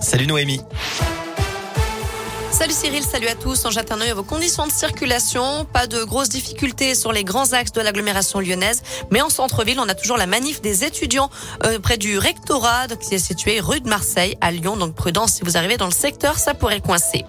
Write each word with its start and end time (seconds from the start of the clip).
Salut 0.00 0.26
Noémie. 0.26 0.60
Salut 2.50 2.72
Cyril, 2.72 3.02
salut 3.02 3.28
à 3.28 3.34
tous. 3.34 3.66
On 3.66 3.70
jette 3.70 3.92
un 3.92 4.00
œil 4.00 4.10
à 4.10 4.14
vos 4.14 4.22
conditions 4.22 4.66
de 4.66 4.72
circulation. 4.72 5.66
Pas 5.66 5.86
de 5.86 6.04
grosses 6.04 6.30
difficultés 6.30 6.94
sur 6.94 7.12
les 7.12 7.22
grands 7.22 7.52
axes 7.52 7.72
de 7.72 7.82
l'agglomération 7.82 8.40
lyonnaise. 8.40 8.82
Mais 9.10 9.20
en 9.20 9.28
centre-ville, 9.28 9.78
on 9.78 9.88
a 9.88 9.94
toujours 9.94 10.16
la 10.16 10.26
manif 10.26 10.62
des 10.62 10.84
étudiants 10.84 11.28
euh, 11.64 11.78
près 11.78 11.98
du 11.98 12.16
rectorat 12.18 12.86
qui 13.00 13.14
est 13.14 13.18
situé 13.18 13.60
rue 13.60 13.80
de 13.80 13.88
Marseille 13.88 14.38
à 14.40 14.52
Lyon. 14.52 14.78
Donc 14.78 14.94
prudence 14.94 15.34
si 15.34 15.42
vous 15.44 15.58
arrivez 15.58 15.76
dans 15.76 15.86
le 15.86 15.92
secteur, 15.92 16.38
ça 16.38 16.54
pourrait 16.54 16.80
coincer. 16.80 17.26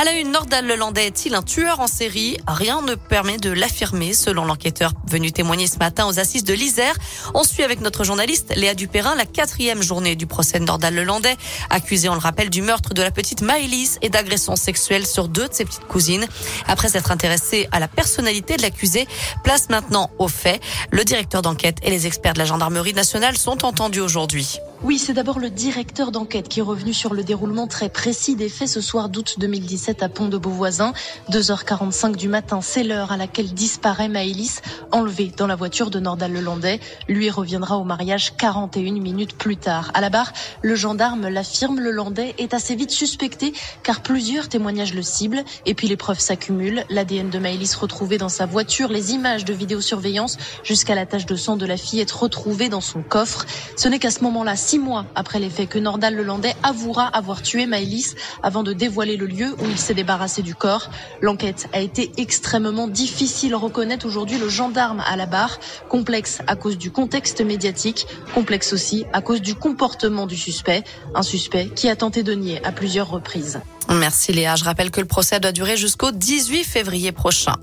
À 0.00 0.04
la 0.04 0.12
une, 0.12 0.30
Nordal 0.30 0.64
Lelandais 0.64 1.08
est-il 1.08 1.34
un 1.34 1.42
tueur 1.42 1.80
en 1.80 1.88
série? 1.88 2.36
Rien 2.46 2.82
ne 2.82 2.94
permet 2.94 3.36
de 3.36 3.50
l'affirmer, 3.50 4.12
selon 4.12 4.44
l'enquêteur 4.44 4.92
venu 5.08 5.32
témoigner 5.32 5.66
ce 5.66 5.78
matin 5.78 6.06
aux 6.06 6.20
assises 6.20 6.44
de 6.44 6.54
l'Isère. 6.54 6.94
On 7.34 7.42
suit 7.42 7.64
avec 7.64 7.80
notre 7.80 8.04
journaliste 8.04 8.54
Léa 8.54 8.74
Dupérin 8.74 9.16
la 9.16 9.26
quatrième 9.26 9.82
journée 9.82 10.14
du 10.14 10.28
procès 10.28 10.60
de 10.60 10.64
Nordal 10.64 10.94
Lelandais, 10.94 11.36
accusé, 11.68 12.08
on 12.08 12.14
le 12.14 12.20
rappelle, 12.20 12.48
du 12.48 12.62
meurtre 12.62 12.94
de 12.94 13.02
la 13.02 13.10
petite 13.10 13.42
Maëlys 13.42 13.98
et 14.00 14.08
d'agression 14.08 14.54
sexuelle 14.54 15.04
sur 15.04 15.26
deux 15.26 15.48
de 15.48 15.52
ses 15.52 15.64
petites 15.64 15.88
cousines. 15.88 16.28
Après 16.68 16.90
s'être 16.90 17.10
intéressé 17.10 17.66
à 17.72 17.80
la 17.80 17.88
personnalité 17.88 18.56
de 18.56 18.62
l'accusé, 18.62 19.08
place 19.42 19.68
maintenant 19.68 20.10
aux 20.20 20.28
faits. 20.28 20.62
Le 20.92 21.02
directeur 21.02 21.42
d'enquête 21.42 21.78
et 21.82 21.90
les 21.90 22.06
experts 22.06 22.34
de 22.34 22.38
la 22.38 22.44
gendarmerie 22.44 22.94
nationale 22.94 23.36
sont 23.36 23.64
entendus 23.64 24.00
aujourd'hui. 24.00 24.60
Oui, 24.84 24.96
c'est 24.98 25.12
d'abord 25.12 25.40
le 25.40 25.50
directeur 25.50 26.12
d'enquête 26.12 26.46
qui 26.46 26.60
est 26.60 26.62
revenu 26.62 26.94
sur 26.94 27.12
le 27.12 27.24
déroulement 27.24 27.66
très 27.66 27.88
précis 27.88 28.36
des 28.36 28.48
faits 28.48 28.68
ce 28.68 28.80
soir 28.80 29.08
d'août 29.08 29.34
2017 29.38 29.87
à 29.88 30.08
Pont 30.08 30.28
de 30.28 30.36
Beauvoisin. 30.36 30.92
2h45 31.30 32.16
du 32.16 32.28
matin, 32.28 32.60
c'est 32.60 32.82
l'heure 32.82 33.10
à 33.10 33.16
laquelle 33.16 33.54
disparaît 33.54 34.08
Maëlys, 34.08 34.60
enlevée 34.92 35.32
dans 35.34 35.46
la 35.46 35.56
voiture 35.56 35.88
de 35.88 35.98
Nordal 35.98 36.32
Lelandais. 36.32 36.78
Lui 37.08 37.30
reviendra 37.30 37.78
au 37.78 37.84
mariage 37.84 38.36
41 38.36 39.00
minutes 39.00 39.36
plus 39.36 39.56
tard. 39.56 39.90
À 39.94 40.02
la 40.02 40.10
barre, 40.10 40.32
le 40.60 40.74
gendarme 40.74 41.28
l'affirme, 41.28 41.80
le 41.80 41.90
Landais 41.90 42.34
est 42.38 42.52
assez 42.52 42.76
vite 42.76 42.90
suspecté 42.90 43.54
car 43.82 44.02
plusieurs 44.02 44.48
témoignages 44.48 44.92
le 44.92 45.02
ciblent 45.02 45.42
et 45.64 45.74
puis 45.74 45.88
les 45.88 45.96
preuves 45.96 46.20
s'accumulent. 46.20 46.84
L'ADN 46.90 47.30
de 47.30 47.38
Maëlys 47.38 47.74
retrouvé 47.74 48.18
dans 48.18 48.28
sa 48.28 48.44
voiture, 48.44 48.90
les 48.90 49.12
images 49.12 49.46
de 49.46 49.54
vidéosurveillance 49.54 50.36
jusqu'à 50.64 50.94
la 50.94 51.06
tache 51.06 51.26
de 51.26 51.36
sang 51.36 51.56
de 51.56 51.64
la 51.64 51.78
fillette 51.78 52.10
retrouvée 52.10 52.68
dans 52.68 52.82
son 52.82 53.02
coffre. 53.02 53.46
Ce 53.76 53.88
n'est 53.88 53.98
qu'à 53.98 54.10
ce 54.10 54.22
moment-là, 54.24 54.54
six 54.54 54.78
mois 54.78 55.06
après 55.14 55.38
les 55.38 55.48
faits, 55.48 55.70
que 55.70 55.78
Nordal 55.78 56.14
Lelandais 56.14 56.54
avouera 56.62 57.06
avoir 57.06 57.42
tué 57.42 57.64
Maëlys 57.64 58.14
avant 58.42 58.62
de 58.62 58.72
dévoiler 58.74 59.16
le 59.16 59.26
lieu 59.26 59.54
où 59.58 59.64
il 59.64 59.77
s'est 59.80 59.94
débarrassé 59.94 60.42
du 60.42 60.54
corps. 60.54 60.90
L'enquête 61.20 61.68
a 61.72 61.80
été 61.80 62.10
extrêmement 62.16 62.88
difficile, 62.88 63.54
reconnaître 63.54 64.06
aujourd'hui 64.06 64.38
le 64.38 64.48
gendarme 64.48 65.02
à 65.06 65.16
la 65.16 65.26
barre. 65.26 65.58
Complexe 65.88 66.40
à 66.46 66.56
cause 66.56 66.78
du 66.78 66.90
contexte 66.90 67.40
médiatique, 67.40 68.06
complexe 68.34 68.72
aussi 68.72 69.04
à 69.12 69.20
cause 69.20 69.40
du 69.40 69.54
comportement 69.54 70.26
du 70.26 70.36
suspect. 70.36 70.84
Un 71.14 71.22
suspect 71.22 71.70
qui 71.74 71.88
a 71.88 71.96
tenté 71.96 72.22
de 72.22 72.34
nier 72.34 72.64
à 72.64 72.72
plusieurs 72.72 73.08
reprises. 73.08 73.60
Merci 73.90 74.32
Léa. 74.32 74.54
Je 74.56 74.64
rappelle 74.64 74.90
que 74.90 75.00
le 75.00 75.06
procès 75.06 75.40
doit 75.40 75.52
durer 75.52 75.76
jusqu'au 75.76 76.10
18 76.10 76.64
février 76.64 77.10
prochain. 77.12 77.54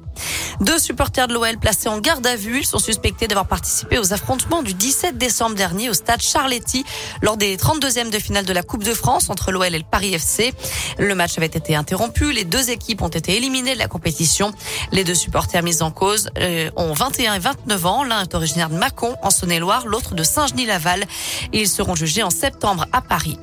Deux 0.61 0.80
supporters 0.80 1.27
de 1.27 1.33
l'OL 1.33 1.58
placés 1.58 1.89
en 1.89 1.99
garde 1.99 2.25
à 2.25 2.36
vue. 2.36 2.59
Ils 2.59 2.66
sont 2.66 2.80
suspectés 2.80 3.27
d'avoir 3.27 3.47
participé 3.47 3.99
aux 3.99 4.13
affrontements 4.13 4.63
du 4.63 4.73
17 4.73 5.17
décembre 5.17 5.55
dernier 5.55 5.89
au 5.89 5.93
stade 5.93 6.21
Charletti 6.21 6.86
lors 7.21 7.38
des 7.38 7.58
32e 7.58 8.09
de 8.09 8.19
finale 8.19 8.45
de 8.45 8.53
la 8.53 8.63
Coupe 8.63 8.83
de 8.83 8.93
France 8.93 9.30
entre 9.30 9.52
l'OL 9.52 9.73
et 9.73 9.77
le 9.77 9.83
Paris 9.83 10.13
FC. 10.13 10.53
Le 10.97 11.13
match 11.13 11.38
avait 11.38 11.45
été 11.47 11.75
interrompu. 11.75 12.05
Les 12.22 12.44
deux 12.44 12.70
équipes 12.70 13.02
ont 13.02 13.08
été 13.08 13.36
éliminées 13.36 13.73
de 13.73 13.80
la 13.80 13.88
compétition. 13.88 14.52
Les 14.92 15.03
deux 15.03 15.16
supporters 15.16 15.64
mis 15.64 15.81
en 15.81 15.92
cause 15.92 16.30
euh, 16.38 16.70
ont 16.75 16.94
21 16.94 17.36
et 17.36 17.39
29 17.39 17.86
ans. 17.86 18.03
L'un 18.03 18.22
est 18.22 18.36
originaire 18.36 18.70
de 18.70 18.75
Mâcon 18.75 19.16
en 19.22 19.30
Saône-et-Loire, 19.30 19.88
l'autre 19.88 20.14
de 20.16 20.23
Saint-Genis-Laval. 20.23 21.06
Ils 21.53 21.67
seront 21.67 21.95
jugés 21.95 22.23
en 22.23 22.30
septembre 22.30 22.86
à 22.92 23.02
Paris. 23.02 23.39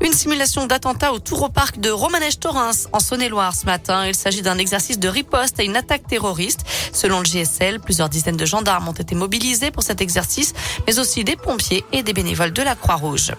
Une 0.00 0.12
simulation 0.12 0.66
d'attentat 0.66 1.12
au 1.12 1.18
Tour 1.18 1.42
au 1.42 1.48
Parc 1.48 1.80
de 1.80 1.90
Romanèche-Torins 1.90 2.70
en 2.92 3.00
Saône-et-Loire 3.00 3.54
ce 3.54 3.66
matin. 3.66 4.06
Il 4.06 4.14
s'agit 4.14 4.42
d'un 4.42 4.58
exercice 4.58 4.98
de 4.98 5.08
riposte 5.08 5.58
à 5.58 5.62
une 5.62 5.76
attaque 5.76 6.06
terroriste. 6.06 6.60
Selon 6.92 7.18
le 7.18 7.24
GSL, 7.24 7.80
plusieurs 7.80 8.08
dizaines 8.08 8.36
de 8.36 8.44
gendarmes 8.44 8.88
ont 8.88 8.92
été 8.92 9.14
mobilisés 9.14 9.70
pour 9.70 9.82
cet 9.82 10.00
exercice, 10.00 10.52
mais 10.86 10.98
aussi 10.98 11.24
des 11.24 11.36
pompiers 11.36 11.84
et 11.92 12.02
des 12.02 12.12
bénévoles 12.12 12.52
de 12.52 12.62
la 12.62 12.74
Croix-Rouge. 12.74 13.32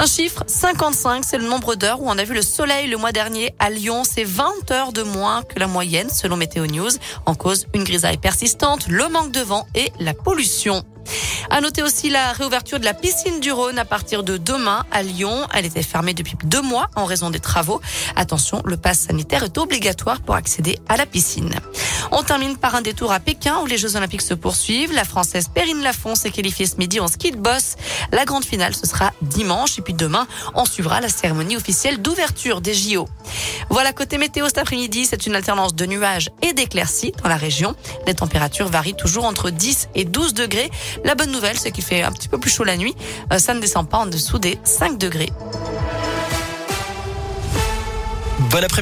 Un 0.00 0.06
chiffre, 0.06 0.44
55, 0.46 1.24
c'est 1.26 1.36
le 1.36 1.44
nombre 1.44 1.74
d'heures 1.74 2.00
où 2.00 2.08
on 2.08 2.16
a 2.16 2.24
vu 2.24 2.32
le 2.32 2.40
soleil 2.40 2.88
le 2.88 2.96
mois 2.96 3.12
dernier 3.12 3.54
à 3.58 3.68
Lyon. 3.68 4.02
C'est 4.02 4.24
20 4.24 4.70
heures 4.70 4.92
de 4.94 5.02
moins 5.02 5.42
que 5.42 5.58
la 5.58 5.66
moyenne 5.66 6.08
selon 6.08 6.38
Météo 6.38 6.66
News. 6.66 6.88
En 7.26 7.34
cause, 7.34 7.66
une 7.74 7.84
grisaille 7.84 8.16
persistante, 8.16 8.88
le 8.88 9.06
manque 9.08 9.30
de 9.30 9.40
vent 9.40 9.66
et 9.74 9.92
la 10.00 10.14
pollution. 10.14 10.84
À 11.52 11.60
noter 11.60 11.82
aussi 11.82 12.10
la 12.10 12.32
réouverture 12.32 12.78
de 12.78 12.84
la 12.84 12.94
piscine 12.94 13.40
du 13.40 13.50
Rhône 13.50 13.76
à 13.76 13.84
partir 13.84 14.22
de 14.22 14.36
demain 14.36 14.84
à 14.92 15.02
Lyon. 15.02 15.48
Elle 15.52 15.66
était 15.66 15.82
fermée 15.82 16.14
depuis 16.14 16.36
deux 16.44 16.62
mois 16.62 16.88
en 16.94 17.04
raison 17.04 17.28
des 17.28 17.40
travaux. 17.40 17.80
Attention, 18.14 18.62
le 18.64 18.76
pass 18.76 19.00
sanitaire 19.00 19.42
est 19.42 19.58
obligatoire 19.58 20.20
pour 20.20 20.36
accéder 20.36 20.78
à 20.88 20.96
la 20.96 21.06
piscine. 21.06 21.52
On 22.12 22.22
termine 22.22 22.56
par 22.56 22.76
un 22.76 22.82
détour 22.82 23.10
à 23.10 23.18
Pékin 23.18 23.58
où 23.62 23.66
les 23.66 23.78
Jeux 23.78 23.96
Olympiques 23.96 24.22
se 24.22 24.34
poursuivent. 24.34 24.92
La 24.92 25.04
Française 25.04 25.48
Perrine 25.52 25.82
Lafont 25.82 26.14
s'est 26.14 26.30
qualifiée 26.30 26.66
ce 26.66 26.76
midi 26.76 27.00
en 27.00 27.08
ski 27.08 27.32
de 27.32 27.36
boss. 27.36 27.74
La 28.12 28.24
grande 28.24 28.44
finale, 28.44 28.74
ce 28.74 28.86
sera 28.86 29.12
dimanche. 29.20 29.76
Et 29.78 29.82
puis 29.82 29.94
demain, 29.94 30.28
on 30.54 30.64
suivra 30.64 31.00
la 31.00 31.08
cérémonie 31.08 31.56
officielle 31.56 32.00
d'ouverture 32.00 32.60
des 32.60 32.74
JO. 32.74 33.08
Voilà, 33.70 33.92
côté 33.92 34.18
météo 34.18 34.46
cet 34.46 34.58
après-midi, 34.58 35.04
c'est 35.04 35.26
une 35.26 35.34
alternance 35.34 35.74
de 35.74 35.86
nuages 35.86 36.30
et 36.42 36.52
d'éclaircies 36.52 37.12
dans 37.22 37.28
la 37.28 37.36
région. 37.36 37.74
Les 38.06 38.14
températures 38.14 38.68
varient 38.68 38.94
toujours 38.94 39.24
entre 39.24 39.50
10 39.50 39.88
et 39.96 40.04
12 40.04 40.34
degrés. 40.34 40.70
La 41.04 41.14
bonne 41.14 41.30
c'est 41.54 41.70
qu'il 41.70 41.84
fait 41.84 42.02
un 42.02 42.12
petit 42.12 42.28
peu 42.28 42.38
plus 42.38 42.50
chaud 42.50 42.64
la 42.64 42.76
nuit. 42.76 42.94
Euh, 43.32 43.38
ça 43.38 43.54
ne 43.54 43.60
descend 43.60 43.88
pas 43.88 43.98
en 43.98 44.06
dessous 44.06 44.38
des 44.38 44.58
5 44.64 44.98
degrés. 44.98 45.30
Bon 48.50 48.64
après 48.64 48.78